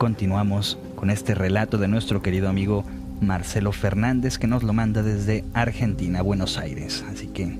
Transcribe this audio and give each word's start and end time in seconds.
continuamos 0.00 0.78
con 0.96 1.10
este 1.10 1.34
relato 1.34 1.76
de 1.76 1.86
nuestro 1.86 2.22
querido 2.22 2.48
amigo 2.48 2.84
Marcelo 3.20 3.70
Fernández 3.70 4.38
que 4.38 4.46
nos 4.46 4.62
lo 4.62 4.72
manda 4.72 5.02
desde 5.02 5.44
Argentina, 5.52 6.22
Buenos 6.22 6.56
Aires. 6.56 7.04
Así 7.12 7.26
que 7.26 7.58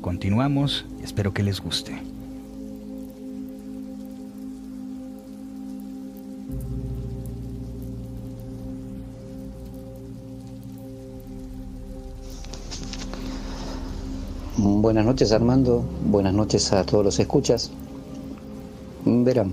continuamos 0.00 0.86
espero 1.02 1.34
que 1.34 1.42
les 1.42 1.60
guste. 1.60 2.00
Buenas 14.56 15.04
noches 15.04 15.32
Armando, 15.32 15.84
buenas 16.04 16.32
noches 16.32 16.72
a 16.72 16.84
todos 16.84 17.04
los 17.04 17.18
escuchas. 17.18 17.72
Verán, 19.04 19.52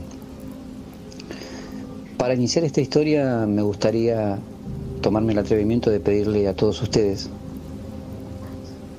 para 2.20 2.34
iniciar 2.34 2.66
esta 2.66 2.82
historia 2.82 3.46
me 3.48 3.62
gustaría 3.62 4.40
tomarme 5.00 5.32
el 5.32 5.40
atrevimiento 5.40 5.90
de 5.90 6.02
pedirle 6.02 6.50
a 6.50 6.54
todos 6.54 6.82
ustedes 6.82 7.30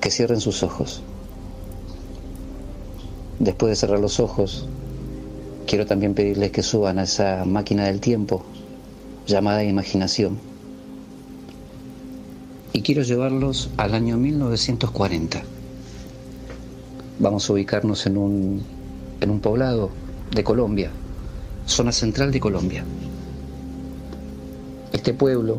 que 0.01 0.09
cierren 0.09 0.41
sus 0.41 0.63
ojos. 0.63 1.03
Después 3.37 3.69
de 3.69 3.75
cerrar 3.75 3.99
los 3.99 4.19
ojos, 4.19 4.67
quiero 5.67 5.85
también 5.85 6.15
pedirles 6.15 6.49
que 6.49 6.63
suban 6.63 6.97
a 6.97 7.03
esa 7.03 7.45
máquina 7.45 7.85
del 7.85 7.99
tiempo 7.99 8.41
llamada 9.27 9.63
imaginación. 9.63 10.39
Y 12.73 12.81
quiero 12.81 13.03
llevarlos 13.03 13.69
al 13.77 13.93
año 13.93 14.17
1940. 14.17 15.43
Vamos 17.19 17.47
a 17.47 17.53
ubicarnos 17.53 18.07
en 18.07 18.17
un, 18.17 18.63
en 19.21 19.29
un 19.29 19.39
poblado 19.41 19.91
de 20.33 20.43
Colombia, 20.43 20.89
zona 21.67 21.91
central 21.91 22.31
de 22.31 22.39
Colombia. 22.39 22.83
Este 25.01 25.15
pueblo 25.15 25.57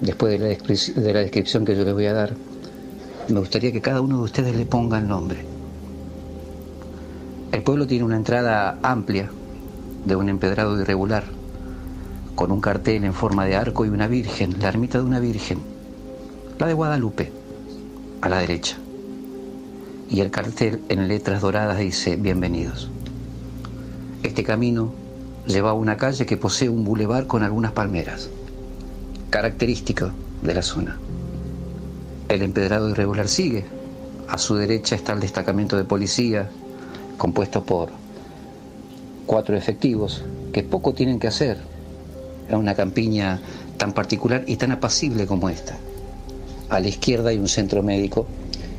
después 0.00 0.32
de 0.32 0.38
la, 0.38 1.02
de 1.02 1.12
la 1.12 1.20
descripción 1.20 1.66
que 1.66 1.76
yo 1.76 1.84
les 1.84 1.92
voy 1.92 2.06
a 2.06 2.14
dar, 2.14 2.32
me 3.28 3.38
gustaría 3.38 3.70
que 3.70 3.82
cada 3.82 4.00
uno 4.00 4.16
de 4.16 4.22
ustedes 4.22 4.56
le 4.56 4.64
ponga 4.64 4.96
el 4.96 5.06
nombre. 5.06 5.44
El 7.52 7.62
pueblo 7.62 7.86
tiene 7.86 8.06
una 8.06 8.16
entrada 8.16 8.78
amplia 8.82 9.30
de 10.06 10.16
un 10.16 10.30
empedrado 10.30 10.80
irregular, 10.80 11.24
con 12.34 12.50
un 12.50 12.62
cartel 12.62 13.04
en 13.04 13.12
forma 13.12 13.44
de 13.44 13.56
arco 13.56 13.84
y 13.84 13.90
una 13.90 14.06
virgen, 14.06 14.58
la 14.58 14.68
ermita 14.68 14.96
de 14.96 15.04
una 15.04 15.20
virgen, 15.20 15.58
la 16.58 16.66
de 16.66 16.72
Guadalupe, 16.72 17.30
a 18.22 18.30
la 18.30 18.38
derecha. 18.38 18.78
Y 20.08 20.20
el 20.20 20.30
cartel 20.30 20.80
en 20.88 21.08
letras 21.08 21.42
doradas 21.42 21.78
dice, 21.78 22.16
bienvenidos. 22.16 22.90
Este 24.22 24.42
camino 24.44 24.94
lleva 25.50 25.70
a 25.70 25.74
una 25.74 25.96
calle 25.96 26.26
que 26.26 26.36
posee 26.36 26.68
un 26.68 26.84
bulevar 26.84 27.26
con 27.26 27.42
algunas 27.42 27.72
palmeras 27.72 28.30
característico 29.30 30.10
de 30.42 30.54
la 30.54 30.62
zona. 30.62 30.98
El 32.28 32.42
empedrado 32.42 32.90
irregular 32.90 33.28
sigue. 33.28 33.64
A 34.28 34.38
su 34.38 34.56
derecha 34.56 34.96
está 34.96 35.12
el 35.12 35.20
destacamento 35.20 35.76
de 35.76 35.84
policía, 35.84 36.50
compuesto 37.16 37.64
por 37.64 37.90
cuatro 39.26 39.56
efectivos 39.56 40.22
que 40.52 40.62
poco 40.62 40.92
tienen 40.92 41.18
que 41.18 41.28
hacer 41.28 41.58
en 42.48 42.56
una 42.56 42.74
campiña 42.74 43.40
tan 43.76 43.92
particular 43.92 44.44
y 44.46 44.56
tan 44.56 44.72
apacible 44.72 45.26
como 45.26 45.48
esta. 45.48 45.76
A 46.68 46.80
la 46.80 46.88
izquierda 46.88 47.30
hay 47.30 47.38
un 47.38 47.48
centro 47.48 47.82
médico 47.82 48.26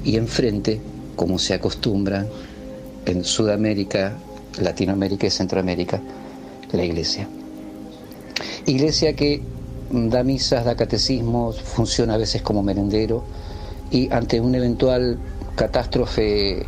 y 0.04 0.18
enfrente, 0.18 0.82
como 1.16 1.40
se 1.40 1.54
acostumbra 1.54 2.26
en 3.06 3.24
Sudamérica, 3.24 4.18
Latinoamérica 4.60 5.28
y 5.28 5.32
Centroamérica, 5.32 6.02
la 6.74 6.84
iglesia. 6.84 7.28
Iglesia 8.66 9.16
que 9.16 9.42
da 9.92 10.24
misas, 10.24 10.66
da 10.66 10.76
catecismos, 10.76 11.62
funciona 11.62 12.16
a 12.16 12.18
veces 12.18 12.42
como 12.42 12.64
merendero 12.64 13.24
y 13.92 14.12
ante 14.12 14.40
una 14.40 14.58
eventual 14.58 15.20
catástrofe 15.56 16.66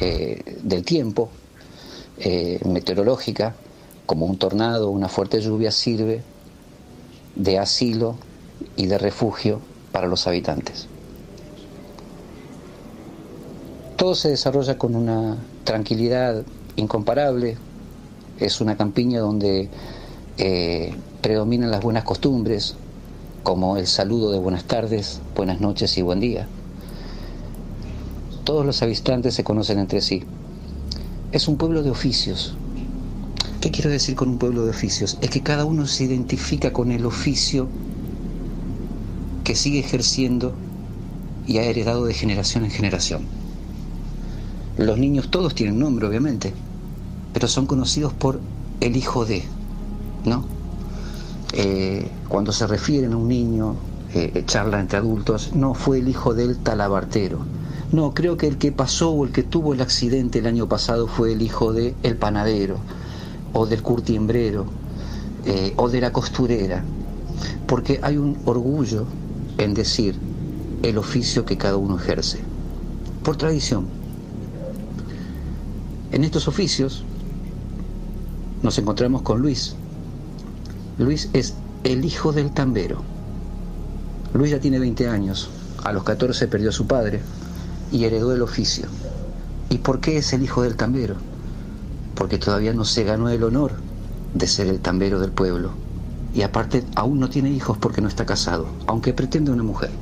eh, 0.00 0.56
del 0.62 0.84
tiempo, 0.84 1.30
eh, 2.18 2.60
meteorológica, 2.64 3.54
como 4.06 4.26
un 4.26 4.38
tornado, 4.38 4.90
una 4.90 5.08
fuerte 5.08 5.40
lluvia, 5.40 5.70
sirve 5.70 6.22
de 7.34 7.58
asilo 7.58 8.16
y 8.76 8.86
de 8.86 8.98
refugio 8.98 9.60
para 9.92 10.06
los 10.06 10.26
habitantes. 10.26 10.86
Todo 13.96 14.14
se 14.14 14.28
desarrolla 14.30 14.78
con 14.78 14.94
una 14.94 15.36
tranquilidad 15.64 16.44
incomparable. 16.76 17.56
Es 18.40 18.60
una 18.60 18.76
campiña 18.76 19.18
donde 19.18 19.68
eh, 20.36 20.94
predominan 21.20 21.72
las 21.72 21.82
buenas 21.82 22.04
costumbres, 22.04 22.76
como 23.42 23.76
el 23.76 23.88
saludo 23.88 24.30
de 24.30 24.38
buenas 24.38 24.62
tardes, 24.62 25.20
buenas 25.34 25.60
noches 25.60 25.98
y 25.98 26.02
buen 26.02 26.20
día. 26.20 26.46
Todos 28.44 28.64
los 28.64 28.80
habitantes 28.82 29.34
se 29.34 29.42
conocen 29.42 29.80
entre 29.80 30.00
sí. 30.00 30.22
Es 31.32 31.48
un 31.48 31.56
pueblo 31.56 31.82
de 31.82 31.90
oficios. 31.90 32.54
¿Qué 33.60 33.72
quiero 33.72 33.90
decir 33.90 34.14
con 34.14 34.28
un 34.28 34.38
pueblo 34.38 34.64
de 34.64 34.70
oficios? 34.70 35.18
Es 35.20 35.30
que 35.30 35.42
cada 35.42 35.64
uno 35.64 35.88
se 35.88 36.04
identifica 36.04 36.72
con 36.72 36.92
el 36.92 37.06
oficio 37.06 37.66
que 39.42 39.56
sigue 39.56 39.80
ejerciendo 39.80 40.52
y 41.48 41.58
ha 41.58 41.64
heredado 41.64 42.04
de 42.04 42.14
generación 42.14 42.64
en 42.64 42.70
generación. 42.70 43.22
Los 44.76 44.96
niños 44.96 45.28
todos 45.28 45.56
tienen 45.56 45.80
nombre, 45.80 46.06
obviamente, 46.06 46.52
pero 47.38 47.46
son 47.46 47.66
conocidos 47.66 48.12
por 48.12 48.40
el 48.80 48.96
hijo 48.96 49.24
de, 49.24 49.44
¿no? 50.24 50.44
Eh, 51.52 52.10
cuando 52.28 52.50
se 52.50 52.66
refieren 52.66 53.12
a 53.12 53.16
un 53.16 53.28
niño, 53.28 53.76
eh, 54.12 54.42
charla 54.44 54.80
entre 54.80 54.98
adultos, 54.98 55.52
no 55.54 55.72
fue 55.74 56.00
el 56.00 56.08
hijo 56.08 56.34
del 56.34 56.58
talabartero. 56.58 57.38
No, 57.92 58.12
creo 58.12 58.36
que 58.36 58.48
el 58.48 58.58
que 58.58 58.72
pasó 58.72 59.12
o 59.12 59.24
el 59.24 59.30
que 59.30 59.44
tuvo 59.44 59.72
el 59.72 59.80
accidente 59.82 60.40
el 60.40 60.48
año 60.48 60.68
pasado 60.68 61.06
fue 61.06 61.32
el 61.32 61.40
hijo 61.40 61.72
del 61.72 61.94
el 62.02 62.16
panadero, 62.16 62.78
o 63.52 63.66
del 63.66 63.84
curtiembrero, 63.84 64.66
eh, 65.46 65.74
o 65.76 65.88
de 65.88 66.00
la 66.00 66.12
costurera. 66.12 66.82
Porque 67.68 68.00
hay 68.02 68.16
un 68.16 68.36
orgullo 68.46 69.04
en 69.58 69.74
decir 69.74 70.16
el 70.82 70.98
oficio 70.98 71.44
que 71.44 71.56
cada 71.56 71.76
uno 71.76 71.98
ejerce, 71.98 72.40
por 73.22 73.36
tradición. 73.36 73.86
En 76.10 76.24
estos 76.24 76.48
oficios 76.48 77.04
nos 78.68 78.76
encontramos 78.76 79.22
con 79.22 79.40
Luis, 79.40 79.74
Luis 80.98 81.30
es 81.32 81.54
el 81.84 82.04
hijo 82.04 82.32
del 82.32 82.50
tambero. 82.50 83.00
Luis 84.34 84.50
ya 84.50 84.60
tiene 84.60 84.78
20 84.78 85.08
años, 85.08 85.48
a 85.84 85.90
los 85.90 86.04
14 86.04 86.48
perdió 86.48 86.68
a 86.68 86.72
su 86.72 86.86
padre 86.86 87.22
y 87.90 88.04
heredó 88.04 88.34
el 88.34 88.42
oficio. 88.42 88.84
¿Y 89.70 89.78
por 89.78 90.00
qué 90.00 90.18
es 90.18 90.34
el 90.34 90.42
hijo 90.42 90.60
del 90.60 90.76
tambero? 90.76 91.14
Porque 92.14 92.36
todavía 92.36 92.74
no 92.74 92.84
se 92.84 93.04
ganó 93.04 93.30
el 93.30 93.42
honor 93.42 93.72
de 94.34 94.46
ser 94.46 94.66
el 94.66 94.80
tambero 94.80 95.18
del 95.18 95.32
pueblo. 95.32 95.70
Y 96.34 96.42
aparte 96.42 96.84
aún 96.94 97.20
no 97.20 97.30
tiene 97.30 97.50
hijos 97.50 97.78
porque 97.78 98.02
no 98.02 98.08
está 98.08 98.26
casado, 98.26 98.66
aunque 98.86 99.14
pretende 99.14 99.50
una 99.50 99.62
mujer. 99.62 99.92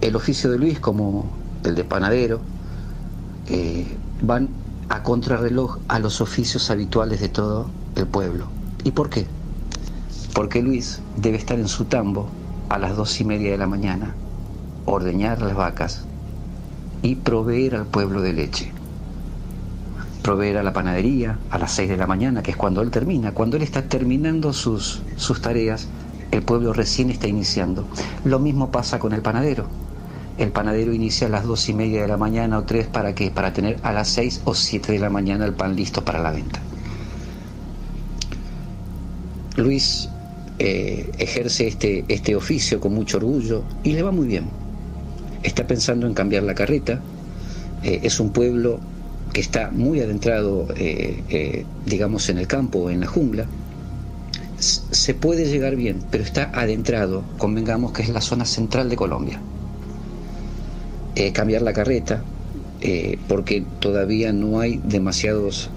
El 0.00 0.16
oficio 0.16 0.50
de 0.50 0.58
Luis, 0.58 0.80
como 0.80 1.30
el 1.62 1.76
de 1.76 1.84
panadero, 1.84 2.40
eh, 3.46 3.86
van 4.20 4.48
a 4.88 5.02
contrarreloj 5.02 5.78
a 5.88 5.98
los 5.98 6.20
oficios 6.20 6.70
habituales 6.70 7.20
de 7.20 7.28
todo 7.28 7.70
el 7.96 8.06
pueblo. 8.06 8.46
¿Y 8.84 8.92
por 8.92 9.10
qué? 9.10 9.26
Porque 10.34 10.62
Luis 10.62 11.00
debe 11.16 11.36
estar 11.36 11.58
en 11.58 11.68
su 11.68 11.84
tambo 11.84 12.28
a 12.68 12.78
las 12.78 12.96
dos 12.96 13.20
y 13.20 13.24
media 13.24 13.50
de 13.50 13.58
la 13.58 13.66
mañana, 13.66 14.14
ordeñar 14.86 15.40
las 15.42 15.54
vacas 15.54 16.04
y 17.02 17.16
proveer 17.16 17.76
al 17.76 17.86
pueblo 17.86 18.20
de 18.22 18.32
leche. 18.32 18.72
Proveer 20.22 20.58
a 20.58 20.62
la 20.62 20.72
panadería 20.72 21.38
a 21.50 21.58
las 21.58 21.72
seis 21.72 21.88
de 21.88 21.96
la 21.96 22.06
mañana, 22.06 22.42
que 22.42 22.50
es 22.50 22.56
cuando 22.56 22.82
él 22.82 22.90
termina. 22.90 23.32
Cuando 23.32 23.56
él 23.56 23.62
está 23.62 23.82
terminando 23.82 24.52
sus, 24.52 25.02
sus 25.16 25.40
tareas, 25.40 25.88
el 26.30 26.42
pueblo 26.42 26.72
recién 26.72 27.10
está 27.10 27.28
iniciando. 27.28 27.86
Lo 28.24 28.38
mismo 28.38 28.70
pasa 28.70 28.98
con 28.98 29.12
el 29.12 29.22
panadero. 29.22 29.66
El 30.38 30.52
panadero 30.52 30.94
inicia 30.94 31.26
a 31.26 31.30
las 31.30 31.44
dos 31.44 31.68
y 31.68 31.74
media 31.74 32.02
de 32.02 32.08
la 32.08 32.16
mañana 32.16 32.58
o 32.58 32.62
tres 32.62 32.86
para 32.86 33.12
qué? 33.12 33.32
Para 33.32 33.52
tener 33.52 33.78
a 33.82 33.92
las 33.92 34.08
seis 34.08 34.40
o 34.44 34.54
siete 34.54 34.92
de 34.92 35.00
la 35.00 35.10
mañana 35.10 35.44
el 35.44 35.52
pan 35.52 35.74
listo 35.74 36.04
para 36.04 36.22
la 36.22 36.30
venta. 36.30 36.60
Luis 39.56 40.08
eh, 40.60 41.10
ejerce 41.18 41.66
este, 41.66 42.04
este 42.06 42.36
oficio 42.36 42.80
con 42.80 42.94
mucho 42.94 43.16
orgullo 43.16 43.64
y 43.82 43.94
le 43.94 44.02
va 44.04 44.12
muy 44.12 44.28
bien. 44.28 44.44
Está 45.42 45.66
pensando 45.66 46.06
en 46.06 46.14
cambiar 46.14 46.44
la 46.44 46.54
carreta. 46.54 47.00
Eh, 47.82 48.00
es 48.04 48.20
un 48.20 48.30
pueblo 48.30 48.78
que 49.32 49.40
está 49.40 49.72
muy 49.72 50.00
adentrado, 50.00 50.68
eh, 50.76 51.64
digamos, 51.84 52.28
en 52.28 52.38
el 52.38 52.46
campo, 52.46 52.90
en 52.90 53.00
la 53.00 53.08
jungla. 53.08 53.46
Se 54.60 55.14
puede 55.14 55.46
llegar 55.46 55.74
bien, 55.74 56.00
pero 56.12 56.22
está 56.22 56.50
adentrado, 56.54 57.24
convengamos 57.38 57.92
que 57.92 58.02
es 58.02 58.08
la 58.08 58.20
zona 58.20 58.44
central 58.44 58.88
de 58.88 58.96
Colombia. 58.96 59.40
Cambiar 61.32 61.62
la 61.62 61.72
carreta, 61.72 62.22
porque 63.28 63.64
todavía 63.80 64.32
no 64.32 64.60
hay 64.60 64.80
demasiados 64.84 65.70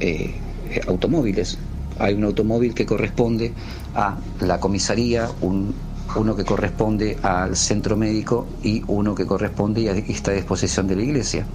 automóviles 0.87 1.57
Hay 1.99 2.15
un 2.15 2.23
automóvil 2.23 2.73
que 2.73 2.85
corresponde 2.85 3.53
a 3.93 4.17
la 4.39 4.59
comisaría, 4.59 5.29
uno 5.41 6.35
que 6.35 6.43
corresponde 6.43 7.17
al 7.21 7.55
centro 7.55 7.95
médico 7.95 8.47
y 8.63 8.83
uno 8.87 9.13
que 9.13 9.25
corresponde 9.25 9.81
y 9.81 9.87
a 9.87 9.93
disposición 9.93 10.87
de 10.87 10.95
la 10.95 11.03
iglesia. 11.03 11.45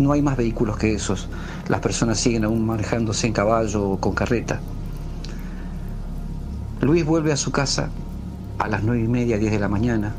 No 0.00 0.12
hay 0.12 0.22
más 0.22 0.36
vehículos 0.36 0.78
que 0.78 0.94
esos. 0.94 1.28
Las 1.68 1.80
personas 1.80 2.18
siguen 2.18 2.44
aún 2.44 2.64
manejándose 2.64 3.26
en 3.26 3.32
caballo 3.32 3.90
o 3.90 4.00
con 4.00 4.14
carreta. 4.14 4.60
Luis 6.80 7.04
vuelve 7.04 7.32
a 7.32 7.36
su 7.36 7.50
casa 7.50 7.90
a 8.58 8.68
las 8.68 8.82
nueve 8.82 9.04
y 9.04 9.08
media, 9.08 9.36
diez 9.36 9.52
de 9.52 9.58
la 9.58 9.68
mañana, 9.68 10.14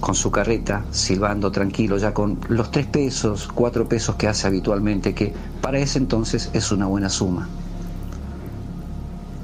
con 0.00 0.14
su 0.14 0.30
carreta, 0.30 0.84
silbando 0.90 1.50
tranquilo, 1.50 1.96
ya 1.98 2.12
con 2.12 2.38
los 2.48 2.70
tres 2.70 2.86
pesos, 2.86 3.48
cuatro 3.52 3.88
pesos 3.88 4.16
que 4.16 4.28
hace 4.28 4.46
habitualmente, 4.46 5.14
que 5.14 5.32
para 5.60 5.78
ese 5.78 5.98
entonces 5.98 6.50
es 6.52 6.70
una 6.72 6.86
buena 6.86 7.08
suma. 7.08 7.48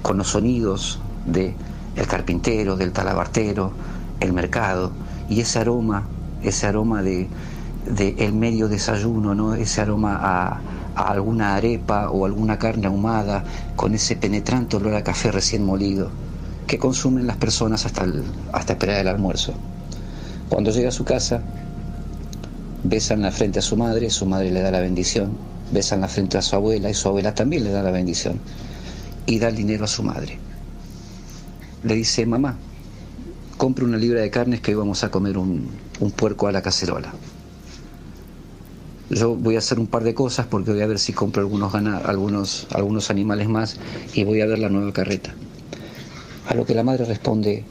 Con 0.03 0.19
los 0.19 0.29
sonidos 0.29 1.01
de 1.27 1.55
el 1.97 2.07
carpintero, 2.07 2.77
del 2.77 2.93
talabartero, 2.93 3.73
el 4.21 4.33
mercado 4.33 4.93
y 5.29 5.41
ese 5.41 5.59
aroma, 5.59 6.05
ese 6.43 6.67
aroma 6.67 7.03
de, 7.03 7.29
el 8.19 8.33
medio 8.33 8.69
desayuno, 8.69 9.35
¿no? 9.35 9.55
ese 9.55 9.81
aroma 9.81 10.19
a, 10.21 10.61
alguna 10.95 11.55
arepa 11.55 12.11
o 12.11 12.27
alguna 12.27 12.59
carne 12.59 12.87
ahumada, 12.87 13.45
con 13.77 13.95
ese 13.95 14.17
penetrante 14.17 14.77
olor 14.77 14.95
a 14.95 15.03
café 15.03 15.33
recién 15.33 15.65
molido 15.65 16.11
que 16.67 16.79
consumen 16.79 17.27
las 17.27 17.37
personas 17.39 17.87
hasta, 17.87 18.07
hasta 18.53 18.73
esperar 18.75 19.01
el 19.01 19.09
almuerzo. 19.09 19.55
Cuando 20.53 20.71
llega 20.71 20.91
a 20.91 20.93
su 20.93 21.05
casa, 21.05 21.41
besan 22.85 23.23
la 23.23 23.33
frente 23.33 23.59
a 23.59 23.63
su 23.63 23.75
madre, 23.75 24.11
su 24.11 24.27
madre 24.27 24.51
le 24.51 24.61
da 24.61 24.71
la 24.71 24.81
bendición, 24.81 25.33
besan 25.73 26.03
la 26.03 26.09
frente 26.09 26.37
a 26.37 26.43
su 26.43 26.55
abuela 26.55 26.91
y 26.91 26.95
su 26.95 27.09
abuela 27.09 27.35
también 27.35 27.65
le 27.65 27.71
da 27.71 27.83
la 27.83 27.91
bendición 27.91 28.39
y 29.25 29.39
da 29.39 29.49
el 29.49 29.57
dinero 29.57 29.87
a 29.87 29.89
su 29.89 30.03
madre. 30.03 30.37
Le 31.85 31.95
dice, 31.95 32.27
mamá, 32.27 32.59
compre 33.57 33.87
una 33.87 33.97
libra 33.97 34.21
de 34.21 34.29
carnes 34.29 34.61
que 34.61 34.73
hoy 34.73 34.77
vamos 34.77 35.03
a 35.05 35.11
comer 35.11 35.39
un, 35.39 35.71
puerco 36.17 36.49
a 36.49 36.53
la 36.53 36.61
cacerola. 36.61 37.15
Yo 39.09 39.35
voy 39.35 39.55
a 39.55 39.59
hacer 39.61 39.81
un 39.81 39.87
par 39.87 40.05
de 40.05 40.13
cosas 40.13 40.45
porque 40.49 40.71
voy 40.71 40.83
a 40.83 40.87
ver 40.87 40.99
si 40.99 41.15
compro 41.15 41.41
algunos, 41.41 41.75
algunos, 41.75 42.67
algunos 42.73 43.09
animales 43.09 43.49
más 43.49 43.79
y 44.13 44.25
voy 44.25 44.43
a 44.43 44.47
ver 44.47 44.59
la 44.59 44.69
nueva 44.69 44.93
carreta. 44.93 45.33
A 46.47 46.53
lo 46.53 46.67
que 46.67 46.75
la 46.75 46.83
madre 46.83 47.07
responde, 47.07 47.65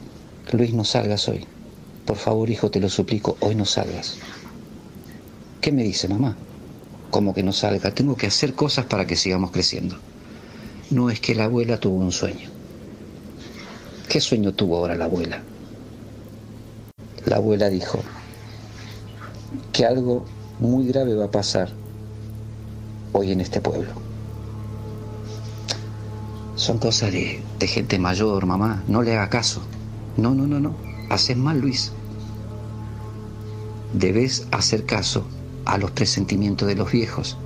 Luis, 0.50 0.74
no 0.74 0.82
salgas 0.82 1.28
hoy. 1.28 1.46
Por 2.06 2.16
favor, 2.16 2.50
hijo, 2.50 2.70
te 2.70 2.80
lo 2.80 2.88
suplico, 2.88 3.36
hoy 3.40 3.54
no 3.54 3.64
salgas. 3.64 4.18
¿Qué 5.60 5.70
me 5.70 5.84
dice 5.84 6.08
mamá? 6.08 6.36
Como 7.10 7.32
que 7.32 7.42
no 7.44 7.52
salga, 7.52 7.92
tengo 7.92 8.16
que 8.16 8.26
hacer 8.26 8.54
cosas 8.54 8.86
para 8.86 9.06
que 9.06 9.14
sigamos 9.14 9.52
creciendo. 9.52 9.96
No 10.90 11.10
es 11.10 11.20
que 11.20 11.34
la 11.34 11.44
abuela 11.44 11.78
tuvo 11.78 11.96
un 11.98 12.10
sueño. 12.10 12.50
¿Qué 14.08 14.20
sueño 14.20 14.52
tuvo 14.52 14.78
ahora 14.78 14.96
la 14.96 15.04
abuela? 15.04 15.42
La 17.26 17.36
abuela 17.36 17.68
dijo 17.68 18.00
que 19.72 19.86
algo 19.86 20.24
muy 20.58 20.86
grave 20.88 21.14
va 21.14 21.26
a 21.26 21.30
pasar 21.30 21.70
hoy 23.12 23.30
en 23.30 23.40
este 23.40 23.60
pueblo. 23.60 23.90
Son 26.56 26.78
cosas 26.78 27.12
de, 27.12 27.40
de 27.58 27.66
gente 27.66 27.98
mayor, 27.98 28.44
mamá. 28.44 28.82
No 28.88 29.02
le 29.02 29.12
haga 29.12 29.28
caso. 29.28 29.62
No, 30.16 30.34
no, 30.34 30.46
no, 30.46 30.58
no 30.58 30.91
haces 31.12 31.36
mal, 31.36 31.60
Luis. 31.60 31.92
Debes 33.92 34.46
hacer 34.50 34.86
caso 34.86 35.24
a 35.66 35.76
los 35.76 35.90
presentimientos 35.90 36.66
de 36.66 36.74
los 36.74 36.90
viejos, 36.90 37.36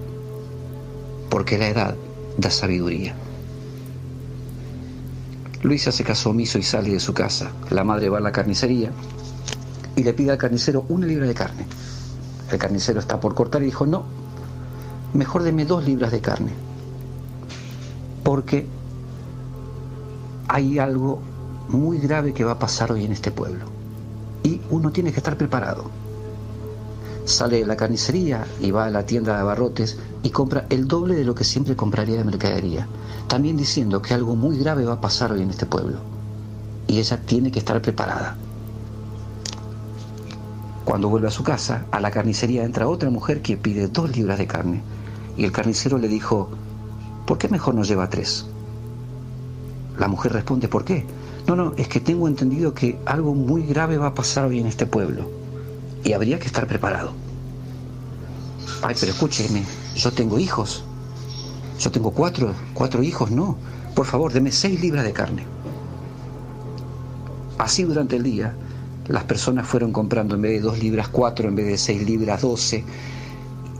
porque 1.28 1.58
la 1.58 1.68
edad 1.68 1.96
da 2.38 2.50
sabiduría. 2.50 3.14
Luis 5.62 5.88
hace 5.88 6.04
caso 6.04 6.30
omiso 6.30 6.58
y 6.58 6.62
sale 6.62 6.90
de 6.90 7.00
su 7.00 7.12
casa. 7.12 7.50
La 7.70 7.82
madre 7.82 8.08
va 8.08 8.18
a 8.18 8.20
la 8.20 8.30
carnicería 8.30 8.92
y 9.96 10.04
le 10.04 10.12
pide 10.12 10.30
al 10.30 10.38
carnicero 10.38 10.84
una 10.88 11.06
libra 11.06 11.26
de 11.26 11.34
carne. 11.34 11.66
El 12.52 12.58
carnicero 12.58 13.00
está 13.00 13.18
por 13.18 13.34
cortar 13.34 13.62
y 13.62 13.66
dijo, 13.66 13.84
no, 13.84 14.04
mejor 15.12 15.42
deme 15.42 15.64
dos 15.64 15.84
libras 15.84 16.12
de 16.12 16.20
carne, 16.20 16.52
porque 18.22 18.66
hay 20.46 20.78
algo 20.78 21.20
muy 21.68 21.98
grave 21.98 22.32
que 22.32 22.44
va 22.44 22.52
a 22.52 22.58
pasar 22.58 22.92
hoy 22.92 23.04
en 23.04 23.12
este 23.12 23.30
pueblo. 23.30 23.64
Y 24.42 24.60
uno 24.70 24.92
tiene 24.92 25.12
que 25.12 25.18
estar 25.18 25.36
preparado. 25.36 25.90
Sale 27.24 27.58
de 27.58 27.66
la 27.66 27.76
carnicería 27.76 28.46
y 28.60 28.70
va 28.70 28.86
a 28.86 28.90
la 28.90 29.04
tienda 29.04 29.34
de 29.34 29.40
abarrotes 29.40 29.98
y 30.22 30.30
compra 30.30 30.66
el 30.70 30.86
doble 30.86 31.16
de 31.16 31.24
lo 31.24 31.34
que 31.34 31.44
siempre 31.44 31.74
compraría 31.74 32.16
de 32.16 32.24
mercadería. 32.24 32.86
También 33.26 33.56
diciendo 33.56 34.00
que 34.00 34.14
algo 34.14 34.36
muy 34.36 34.58
grave 34.58 34.84
va 34.84 34.94
a 34.94 35.00
pasar 35.00 35.32
hoy 35.32 35.42
en 35.42 35.50
este 35.50 35.66
pueblo. 35.66 35.98
Y 36.86 36.98
ella 36.98 37.20
tiene 37.20 37.50
que 37.50 37.58
estar 37.58 37.82
preparada. 37.82 38.36
Cuando 40.84 41.08
vuelve 41.08 41.26
a 41.26 41.32
su 41.32 41.42
casa, 41.42 41.84
a 41.90 41.98
la 41.98 42.12
carnicería 42.12 42.64
entra 42.64 42.86
otra 42.86 43.10
mujer 43.10 43.42
que 43.42 43.56
pide 43.56 43.88
dos 43.88 44.16
libras 44.16 44.38
de 44.38 44.46
carne. 44.46 44.82
Y 45.36 45.44
el 45.44 45.50
carnicero 45.50 45.98
le 45.98 46.06
dijo, 46.06 46.48
¿por 47.26 47.38
qué 47.38 47.48
mejor 47.48 47.74
no 47.74 47.82
lleva 47.82 48.08
tres? 48.08 48.46
La 49.98 50.06
mujer 50.06 50.32
responde, 50.32 50.68
¿por 50.68 50.84
qué? 50.84 51.04
No, 51.46 51.54
no, 51.54 51.75
es 51.76 51.87
que 51.88 52.00
tengo 52.00 52.26
entendido 52.26 52.75
que 52.75 52.98
algo 53.06 53.34
muy 53.34 53.64
grave 53.64 53.98
va 53.98 54.08
a 54.08 54.14
pasar 54.14 54.46
hoy 54.46 54.58
en 54.58 54.66
este 54.66 54.84
pueblo 54.87 55.31
y 56.02 56.12
habría 56.12 56.38
que 56.38 56.46
estar 56.46 56.66
preparado. 56.66 57.12
Ay, 58.82 58.96
pero 58.98 59.12
escúcheme, 59.12 59.62
yo 59.94 60.12
tengo 60.12 60.38
hijos. 60.38 60.84
Yo 61.78 61.90
tengo 61.90 62.10
cuatro, 62.10 62.52
cuatro 62.75 63.02
hijos, 63.02 63.31
no. 63.31 63.56
Por 63.94 64.06
favor, 64.06 64.32
deme 64.32 64.50
seis 64.50 64.81
libras 64.81 65.04
de 65.04 65.12
carne. 65.12 65.44
Así 67.58 67.84
durante 67.84 68.16
el 68.16 68.22
día, 68.22 68.54
las 69.08 69.25
personas 69.25 69.66
fueron 69.66 69.92
comprando 69.92 70.34
en 70.34 70.42
vez 70.42 70.52
de 70.52 70.60
dos 70.60 70.78
libras, 70.78 71.08
cuatro, 71.08 71.49
en 71.49 71.54
vez 71.54 71.66
de 71.66 71.78
seis 71.78 72.04
libras, 72.04 72.42
doce, 72.42 72.84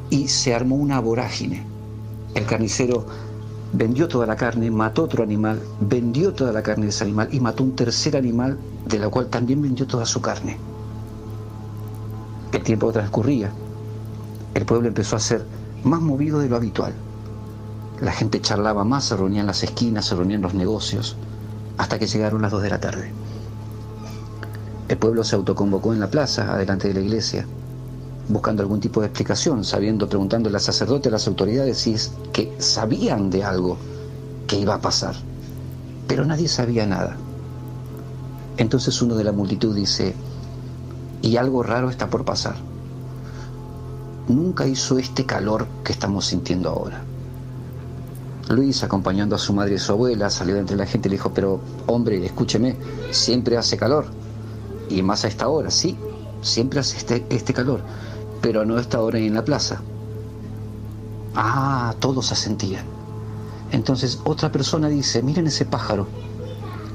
y 0.09 0.29
se 0.29 0.55
armó 0.55 0.77
una 0.77 1.01
vorágine. 1.01 1.63
El 2.35 2.47
carnicero 2.47 3.07
vendió 3.77 4.09
toda 4.09 4.27
la 4.27 4.37
carne, 4.37 4.71
mató 4.71 5.05
otro 5.05 5.23
animal, 5.23 5.61
vendió 5.81 6.33
toda 6.33 6.51
la 6.51 6.63
carne 6.63 6.85
de 6.85 6.91
ese 6.91 7.05
animal 7.05 7.29
y 7.31 7.41
mató 7.41 7.63
un 7.63 7.77
tercer 7.77 8.17
animal 8.17 8.57
de 8.87 8.99
la 8.99 9.11
cual 9.11 9.27
también 9.27 9.61
vendió 9.61 9.87
toda 9.87 10.07
su 10.07 10.23
carne. 10.23 10.59
El 12.53 12.63
tiempo 12.63 12.91
transcurría. 12.91 13.53
El 14.55 14.65
pueblo 14.65 14.89
empezó 14.89 15.17
a 15.17 15.21
ser 15.21 15.45
más 15.85 16.01
movido 16.01 16.39
de 16.39 16.49
lo 16.49 16.57
habitual. 16.57 16.95
La 18.01 18.13
gente 18.13 18.41
charlaba 18.41 18.83
más, 18.85 19.05
se 19.05 19.17
reunía 19.17 19.43
en 19.43 19.47
las 19.47 19.63
esquinas, 19.63 20.07
se 20.07 20.15
reunían 20.15 20.39
en 20.39 20.43
los 20.43 20.55
negocios, 20.55 21.17
hasta 21.77 21.99
que 21.99 22.07
llegaron 22.07 22.41
las 22.41 22.53
dos 22.53 22.63
de 22.63 22.71
la 22.71 22.81
tarde. 22.81 23.13
El 24.89 24.97
pueblo 24.97 25.23
se 25.23 25.37
autoconvocó 25.37 25.93
en 25.93 26.01
la 26.01 26.11
plaza, 26.11 26.55
adelante 26.55 26.89
de 26.89 26.95
la 26.95 27.01
iglesia, 27.01 27.47
buscando 28.29 28.63
algún 28.63 28.81
tipo 28.81 29.01
de 29.01 29.07
explicación, 29.07 29.65
sabiendo, 29.65 30.09
preguntándole 30.09 30.57
al 30.57 30.63
sacerdote, 30.63 31.09
a 31.09 31.13
las 31.13 31.29
autoridades, 31.29 31.79
si 31.79 31.95
es 31.95 32.13
que 32.33 32.55
sabían 32.59 33.31
de 33.31 33.45
algo 33.45 33.77
que 34.47 34.59
iba 34.59 34.75
a 34.75 34.81
pasar. 34.81 35.15
Pero 36.09 36.25
nadie 36.25 36.49
sabía 36.49 36.87
nada. 36.87 37.17
Entonces 38.57 39.01
uno 39.03 39.17
de 39.17 39.25
la 39.25 39.33
multitud 39.33 39.75
dice, 39.75 40.15
y 41.23 41.37
algo 41.37 41.63
raro 41.63 41.91
está 41.91 42.09
por 42.09 42.25
pasar. 42.25 42.57
Nunca 44.29 44.67
hizo 44.67 44.99
este 44.99 45.25
calor 45.25 45.67
que 45.85 45.93
estamos 45.93 46.27
sintiendo 46.27 46.71
ahora. 46.71 47.03
Luis, 48.49 48.83
acompañando 48.83 49.35
a 49.35 49.39
su 49.39 49.53
madre 49.53 49.75
y 49.75 49.79
su 49.79 49.93
abuela, 49.93 50.31
salió 50.31 50.57
entre 50.57 50.77
la 50.77 50.87
gente 50.87 51.09
y 51.09 51.11
le 51.11 51.17
dijo, 51.17 51.33
pero 51.33 51.61
hombre, 51.87 52.25
escúcheme, 52.25 52.77
siempre 53.11 53.57
hace 53.57 53.77
calor. 53.77 54.07
Y 54.89 55.03
más 55.03 55.25
a 55.25 55.29
esta 55.29 55.49
hora, 55.49 55.71
sí, 55.71 55.97
siempre 56.43 56.81
hace 56.81 56.97
este, 56.97 57.27
este 57.29 57.53
calor 57.53 57.83
pero 58.47 58.65
no 58.65 58.79
está 58.79 58.99
ahora 58.99 59.19
en 59.19 59.35
la 59.35 59.45
plaza. 59.45 59.83
Ah, 61.35 61.97
todos 61.99 62.31
asentían. 62.31 62.85
Entonces 63.73 64.21
otra 64.23 64.53
persona 64.53 64.89
dice, 64.89 65.21
miren 65.21 65.49
ese 65.49 65.65
pájaro, 65.65 66.07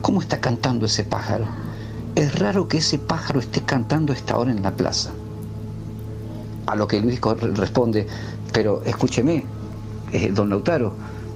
¿cómo 0.02 0.22
está 0.22 0.40
cantando 0.40 0.86
ese 0.86 1.04
pájaro? 1.04 1.44
Es 2.16 2.40
raro 2.40 2.70
que 2.70 2.78
ese 2.78 3.00
pájaro 3.00 3.42
esté 3.42 3.64
cantando 3.64 4.14
esta 4.14 4.38
hora 4.38 4.50
en 4.50 4.64
la 4.64 4.72
plaza. 4.78 5.12
A 6.68 6.78
lo 6.78 6.88
que 6.88 7.02
Luis 7.02 7.20
responde, 7.20 8.08
pero 8.54 8.82
escúcheme, 8.86 9.44
eh, 10.14 10.32
don 10.32 10.50
Lautaro, 10.50 10.94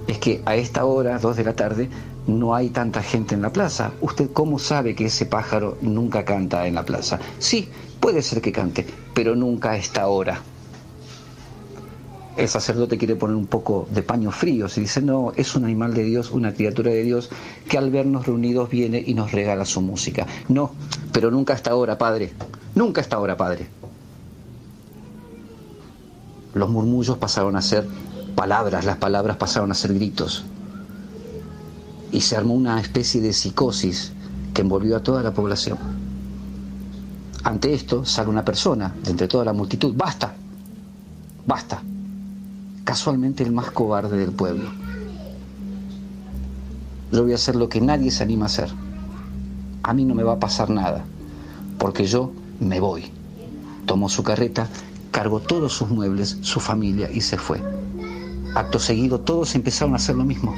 es 0.08 0.18
que 0.20 0.42
a 0.46 0.56
esta 0.56 0.86
hora, 0.86 1.20
dos 1.20 1.36
de 1.36 1.44
la 1.44 1.58
tarde, 1.58 1.90
no 2.26 2.56
hay 2.56 2.70
tanta 2.70 3.04
gente 3.04 3.36
en 3.36 3.42
la 3.42 3.52
plaza. 3.52 3.92
¿Usted 4.00 4.30
cómo 4.32 4.60
sabe 4.60 4.96
que 4.96 5.08
ese 5.08 5.26
pájaro 5.26 5.78
nunca 5.82 6.24
canta 6.24 6.68
en 6.68 6.76
la 6.76 6.86
plaza? 6.86 7.20
Sí, 7.38 7.68
puede 8.06 8.22
ser 8.22 8.40
que 8.40 8.52
cante, 8.52 8.86
pero 9.16 9.36
nunca 9.36 9.72
a 9.72 9.78
esta 9.78 10.06
hora. 10.06 10.40
El 12.38 12.48
sacerdote 12.48 13.00
quiere 13.00 13.16
poner 13.16 13.36
un 13.36 13.48
poco 13.48 13.88
de 13.90 14.04
paño 14.04 14.30
frío, 14.30 14.70
se 14.70 14.82
dice, 14.82 15.02
no, 15.02 15.34
es 15.36 15.56
un 15.56 15.66
animal 15.66 15.96
de 15.96 16.04
Dios, 16.04 16.30
una 16.30 16.54
criatura 16.54 16.92
de 16.92 17.02
Dios, 17.02 17.32
que 17.68 17.80
al 17.80 17.90
vernos 17.90 18.28
reunidos 18.28 18.70
viene 18.70 19.04
y 19.04 19.16
nos 19.16 19.32
regala 19.32 19.66
su 19.66 19.82
música. 19.82 20.28
No, 20.50 20.70
pero 21.12 21.32
nunca 21.32 21.54
a 21.54 21.56
esta 21.56 21.74
hora, 21.74 21.98
Padre, 21.98 22.32
nunca 22.76 23.02
a 23.02 23.06
esta 23.06 23.18
hora, 23.18 23.38
Padre. 23.38 23.66
Los 26.54 26.70
murmullos 26.70 27.18
pasaron 27.18 27.56
a 27.56 27.64
ser 27.64 27.88
palabras, 28.36 28.86
las 28.86 28.98
palabras 28.98 29.38
pasaron 29.38 29.72
a 29.72 29.74
ser 29.74 29.96
gritos. 29.96 30.46
y 32.12 32.22
se 32.22 32.38
armó 32.38 32.54
una 32.54 32.80
especie 32.80 33.20
de 33.20 33.34
psicosis 33.34 34.12
que 34.54 34.62
envolvió 34.62 34.96
a 34.96 35.02
toda 35.02 35.24
la 35.24 35.34
población. 35.34 36.05
Ante 37.46 37.76
esto 37.76 38.04
sale 38.06 38.30
una 38.32 38.44
persona 38.44 38.96
de 39.04 39.12
entre 39.12 39.28
toda 39.28 39.46
la 39.46 39.54
multitud, 39.54 39.94
basta, 39.96 40.34
basta, 41.46 41.80
casualmente 42.84 43.44
el 43.44 43.52
más 43.52 43.70
cobarde 43.70 44.18
del 44.18 44.32
pueblo. 44.32 44.72
Yo 47.12 47.22
voy 47.22 47.34
a 47.34 47.36
hacer 47.36 47.56
lo 47.56 47.70
que 47.70 47.80
nadie 47.82 48.10
se 48.10 48.24
anima 48.24 48.46
a 48.46 48.48
hacer. 48.48 48.72
A 49.84 49.94
mí 49.94 50.06
no 50.06 50.16
me 50.16 50.24
va 50.24 50.34
a 50.34 50.40
pasar 50.40 50.72
nada, 50.72 51.06
porque 51.78 52.08
yo 52.08 52.32
me 52.60 52.80
voy. 52.80 53.12
Tomó 53.86 54.10
su 54.10 54.24
carreta, 54.24 54.68
cargó 55.12 55.40
todos 55.40 55.72
sus 55.72 55.88
muebles, 55.92 56.40
su 56.42 56.60
familia 56.60 57.12
y 57.12 57.22
se 57.22 57.38
fue. 57.38 57.62
Acto 58.56 58.80
seguido 58.80 59.20
todos 59.20 59.54
empezaron 59.54 59.94
a 59.94 59.98
hacer 59.98 60.16
lo 60.16 60.26
mismo 60.26 60.56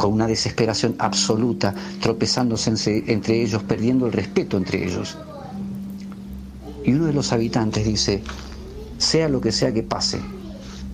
con 0.00 0.14
una 0.14 0.26
desesperación 0.26 0.96
absoluta, 0.98 1.74
tropezándose 2.00 2.70
entre 3.08 3.42
ellos, 3.42 3.62
perdiendo 3.64 4.06
el 4.06 4.12
respeto 4.12 4.56
entre 4.56 4.82
ellos. 4.82 5.18
Y 6.82 6.94
uno 6.94 7.04
de 7.04 7.12
los 7.12 7.34
habitantes 7.34 7.84
dice, 7.84 8.22
sea 8.96 9.28
lo 9.28 9.42
que 9.42 9.52
sea 9.52 9.74
que 9.74 9.82
pase, 9.82 10.18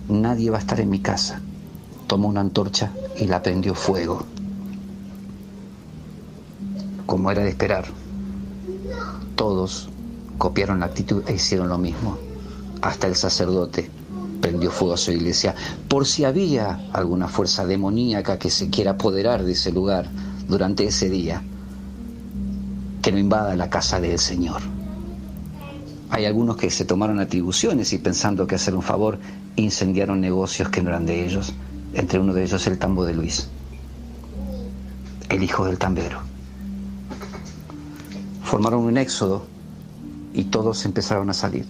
nadie 0.09 0.49
va 0.49 0.57
a 0.57 0.59
estar 0.59 0.81
en 0.81 0.89
mi 0.89 0.99
casa. 0.99 1.39
Tomó 2.05 2.27
una 2.27 2.41
antorcha 2.41 2.91
y 3.17 3.27
la 3.27 3.41
prendió 3.41 3.75
fuego. 3.75 4.25
Como 7.05 7.31
era 7.31 7.43
de 7.43 7.49
esperar, 7.51 7.85
todos 9.37 9.87
copiaron 10.37 10.81
la 10.81 10.87
actitud 10.87 11.23
e 11.29 11.35
hicieron 11.35 11.69
lo 11.69 11.77
mismo, 11.77 12.17
hasta 12.81 13.07
el 13.07 13.15
sacerdote 13.15 13.89
prendió 14.47 14.71
fuego 14.71 14.93
a 14.93 14.97
su 14.97 15.11
iglesia, 15.11 15.53
por 15.89 16.05
si 16.05 16.23
había 16.23 16.79
alguna 16.93 17.27
fuerza 17.27 17.65
demoníaca 17.65 18.39
que 18.39 18.49
se 18.49 18.69
quiera 18.69 18.91
apoderar 18.91 19.43
de 19.43 19.51
ese 19.51 19.73
lugar 19.73 20.09
durante 20.47 20.85
ese 20.85 21.09
día, 21.09 21.41
que 23.01 23.11
no 23.11 23.19
invada 23.19 23.57
la 23.57 23.69
casa 23.69 23.99
del 23.99 24.17
Señor. 24.17 24.61
Hay 26.09 26.23
algunos 26.23 26.55
que 26.55 26.69
se 26.69 26.85
tomaron 26.85 27.19
atribuciones 27.19 27.91
y 27.91 27.97
pensando 27.97 28.47
que 28.47 28.55
hacer 28.55 28.73
un 28.73 28.81
favor 28.81 29.19
incendiaron 29.57 30.21
negocios 30.21 30.69
que 30.69 30.81
no 30.81 30.91
eran 30.91 31.05
de 31.05 31.25
ellos, 31.25 31.53
entre 31.93 32.19
uno 32.19 32.33
de 32.33 32.43
ellos 32.45 32.65
el 32.67 32.79
tambo 32.79 33.03
de 33.03 33.15
Luis, 33.15 33.49
el 35.27 35.43
hijo 35.43 35.65
del 35.65 35.77
tambero. 35.77 36.21
Formaron 38.45 38.85
un 38.85 38.97
éxodo 38.97 39.45
y 40.33 40.45
todos 40.45 40.85
empezaron 40.85 41.29
a 41.29 41.33
salir. 41.33 41.65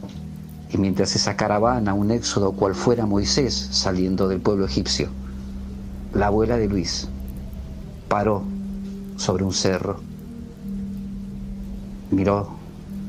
Y 0.69 0.77
mientras 0.77 1.15
esa 1.15 1.35
caravana, 1.35 1.93
un 1.93 2.11
éxodo 2.11 2.51
cual 2.51 2.75
fuera 2.75 3.05
Moisés 3.05 3.53
saliendo 3.71 4.27
del 4.27 4.41
pueblo 4.41 4.65
egipcio, 4.65 5.09
la 6.13 6.27
abuela 6.27 6.57
de 6.57 6.67
Luis 6.67 7.07
paró 8.09 8.43
sobre 9.15 9.43
un 9.43 9.53
cerro, 9.53 9.99
miró 12.11 12.49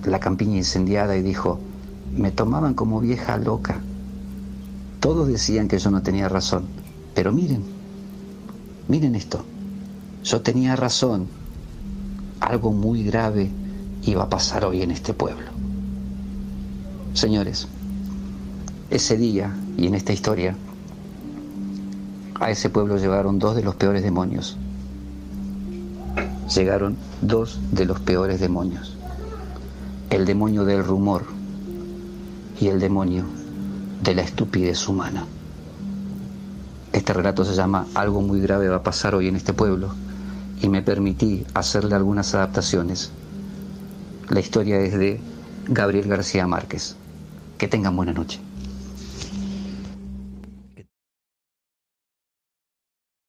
la 0.04 0.20
campiña 0.20 0.56
incendiada 0.56 1.16
y 1.16 1.22
dijo, 1.22 1.58
me 2.16 2.30
tomaban 2.30 2.74
como 2.74 3.00
vieja 3.00 3.36
loca. 3.36 3.80
Todos 5.00 5.28
decían 5.28 5.68
que 5.68 5.78
yo 5.78 5.90
no 5.90 6.02
tenía 6.02 6.28
razón, 6.28 6.64
pero 7.14 7.32
miren, 7.32 7.62
miren 8.88 9.14
esto, 9.14 9.44
yo 10.24 10.40
tenía 10.42 10.76
razón, 10.76 11.28
algo 12.40 12.72
muy 12.72 13.04
grave 13.04 13.50
iba 14.02 14.24
a 14.24 14.28
pasar 14.28 14.64
hoy 14.64 14.82
en 14.82 14.90
este 14.90 15.12
pueblo. 15.12 15.46
Señores, 17.18 17.66
ese 18.90 19.16
día 19.16 19.52
y 19.76 19.88
en 19.88 19.96
esta 19.96 20.12
historia, 20.12 20.54
a 22.38 22.48
ese 22.48 22.70
pueblo 22.70 22.96
llegaron 22.96 23.40
dos 23.40 23.56
de 23.56 23.64
los 23.64 23.74
peores 23.74 24.04
demonios. 24.04 24.56
Llegaron 26.54 26.96
dos 27.20 27.58
de 27.72 27.86
los 27.86 27.98
peores 27.98 28.38
demonios. 28.38 28.96
El 30.10 30.26
demonio 30.26 30.64
del 30.64 30.84
rumor 30.84 31.24
y 32.60 32.68
el 32.68 32.78
demonio 32.78 33.24
de 34.04 34.14
la 34.14 34.22
estupidez 34.22 34.88
humana. 34.88 35.24
Este 36.92 37.12
relato 37.12 37.44
se 37.44 37.56
llama 37.56 37.88
Algo 37.96 38.20
muy 38.20 38.40
grave 38.40 38.68
va 38.68 38.76
a 38.76 38.82
pasar 38.84 39.16
hoy 39.16 39.26
en 39.26 39.34
este 39.34 39.52
pueblo 39.52 39.92
y 40.62 40.68
me 40.68 40.82
permití 40.82 41.44
hacerle 41.52 41.96
algunas 41.96 42.32
adaptaciones. 42.36 43.10
La 44.28 44.38
historia 44.38 44.78
es 44.78 44.96
de 44.96 45.20
Gabriel 45.66 46.06
García 46.06 46.46
Márquez. 46.46 46.94
Que 47.58 47.66
tengan 47.66 47.96
buena 47.96 48.12
noche. 48.12 48.47